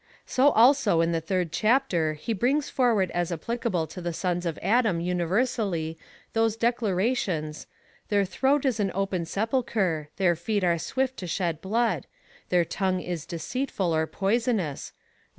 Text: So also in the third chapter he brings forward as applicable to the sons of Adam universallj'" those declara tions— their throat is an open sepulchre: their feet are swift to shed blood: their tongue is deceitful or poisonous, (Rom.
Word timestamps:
So 0.25 0.49
also 0.49 1.01
in 1.01 1.11
the 1.11 1.21
third 1.21 1.51
chapter 1.51 2.13
he 2.13 2.33
brings 2.33 2.71
forward 2.71 3.11
as 3.11 3.31
applicable 3.31 3.85
to 3.85 4.01
the 4.01 4.13
sons 4.13 4.47
of 4.47 4.57
Adam 4.63 4.99
universallj'" 4.99 5.95
those 6.33 6.57
declara 6.57 7.15
tions— 7.15 7.67
their 8.09 8.25
throat 8.25 8.65
is 8.65 8.79
an 8.79 8.91
open 8.95 9.25
sepulchre: 9.25 10.09
their 10.17 10.35
feet 10.35 10.63
are 10.63 10.79
swift 10.79 11.17
to 11.17 11.27
shed 11.27 11.61
blood: 11.61 12.07
their 12.49 12.65
tongue 12.65 12.99
is 12.99 13.27
deceitful 13.27 13.93
or 13.93 14.07
poisonous, 14.07 14.91
(Rom. 14.95 15.07